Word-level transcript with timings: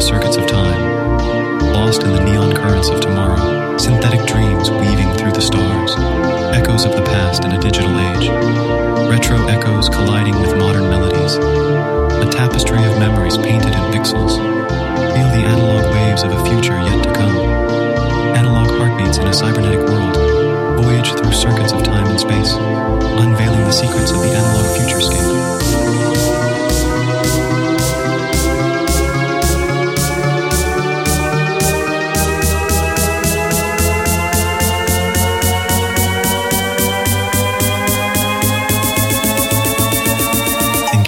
the 0.00 0.06
circuits 0.06 0.36
of 0.38 0.46
time, 0.46 0.80
lost 1.74 2.02
in 2.04 2.12
the 2.12 2.24
neon 2.24 2.54
currents 2.54 2.88
of 2.88 3.02
tomorrow, 3.02 3.76
synthetic 3.76 4.24
dreams 4.26 4.70
weaving 4.70 5.12
through 5.18 5.32
the 5.32 5.42
stars, 5.42 5.92
echoes 6.56 6.86
of 6.86 6.96
the 6.96 7.04
past 7.04 7.44
in 7.44 7.52
a 7.52 7.60
digital 7.60 7.92
age, 8.08 8.30
retro 9.12 9.36
echoes 9.48 9.90
colliding 9.90 10.40
with 10.40 10.56
modern 10.56 10.88
melodies, 10.88 11.34
a 11.36 12.26
tapestry 12.32 12.82
of 12.82 12.98
memories 12.98 13.36
painted 13.36 13.76
in 13.76 13.84
pixels. 13.92 14.40
Feel 15.12 15.30
the 15.36 15.44
analog 15.44 15.84
waves 15.92 16.22
of 16.22 16.32
a 16.32 16.44
future 16.48 16.80
yet 16.80 17.04
to 17.04 17.12
come, 17.12 17.36
analog 18.40 18.70
heartbeats 18.80 19.18
in 19.18 19.26
a 19.26 19.34
cybernetic 19.34 19.80
world, 19.80 20.16
voyage 20.80 21.12
through 21.12 21.32
circuits 21.32 21.72
of 21.72 21.82
time 21.82 22.06
and 22.06 22.18
space, 22.18 22.54
unveiling 23.20 23.64
the 23.68 23.72
secrets 23.72 24.12
of 24.12 24.22
the 24.22 24.32
analog. 24.32 24.69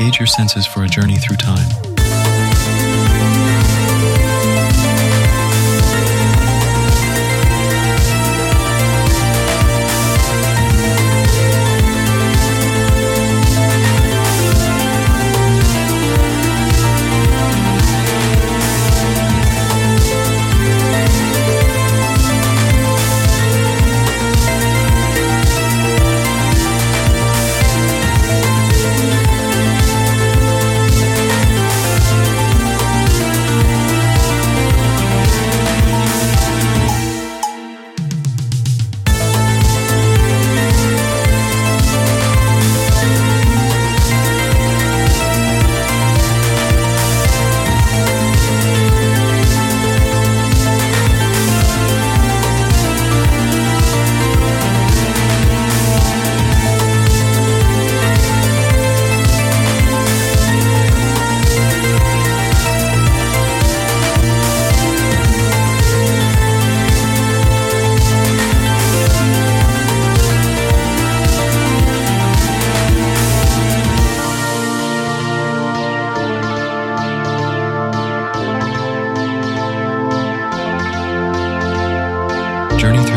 Engage 0.02 0.18
your 0.18 0.26
senses 0.26 0.66
for 0.66 0.82
a 0.82 0.88
journey 0.88 1.14
through 1.14 1.36
time. 1.36 1.91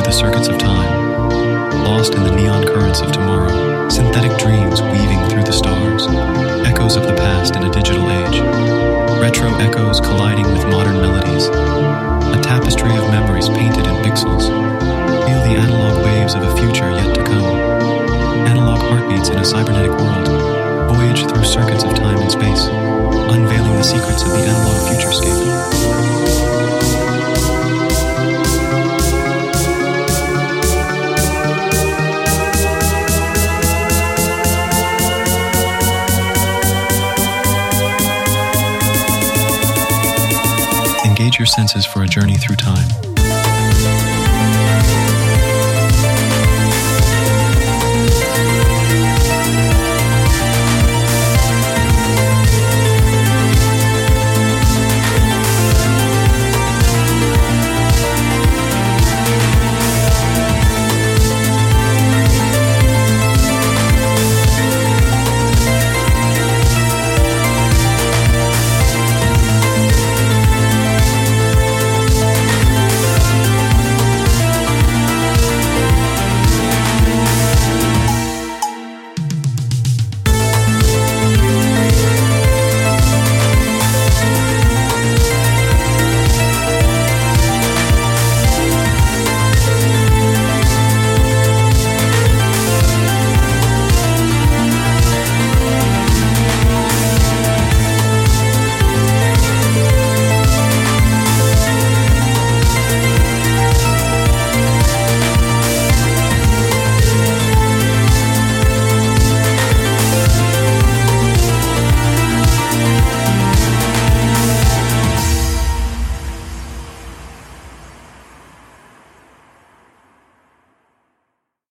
The 0.06 0.12
circuits 0.12 0.48
of 0.48 0.60
time, 0.60 1.32
lost 1.84 2.14
in 2.14 2.22
the 2.22 2.36
neon 2.36 2.64
currents 2.64 3.02
of 3.02 3.12
tomorrow, 3.12 3.90
synthetic 3.90 4.38
dreams 4.38 4.80
weaving 4.80 5.18
through 5.30 5.42
the 5.42 5.52
stars, 5.52 6.06
echoes 6.62 6.96
of 6.96 7.08
the 7.08 7.16
past 7.16 7.56
in 7.56 7.64
a 7.64 7.72
digital 7.72 8.06
age, 8.12 8.38
retro 9.18 9.50
echoes 9.58 10.00
colliding 10.00 10.46
with 10.54 10.62
modern 10.68 11.02
melodies, 11.02 11.48
a 11.48 12.40
tapestry 12.44 12.96
of 12.96 13.10
memories 13.10 13.50
painted 13.50 13.88
in 13.88 13.96
pixels. 14.06 14.46
Feel 15.26 15.42
the 15.42 15.58
analog 15.58 16.06
waves 16.06 16.36
of 16.36 16.44
a 16.44 16.56
future 16.56 16.92
yet 16.92 17.16
to 17.16 17.24
come, 17.24 17.58
analog 18.46 18.78
heartbeats 18.78 19.30
in 19.30 19.40
a 19.40 19.46
cybernetic 19.46 19.90
world, 19.90 20.28
voyage 20.94 21.26
through 21.26 21.44
circuits 21.44 21.84
of 21.84 21.96
time 21.96 22.20
and 22.20 22.32
space, 22.32 22.68
unveiling 23.34 23.74
the 23.74 23.84
secrets 23.84 24.22
of 24.22 24.30
the 24.30 24.46
analog 24.46 24.78
futurescape. 24.86 26.45
Your 41.40 41.46
senses 41.46 41.86
for 41.86 42.04
a 42.04 42.08
journey 42.08 42.36
through 42.36 42.56
time. 42.56 43.05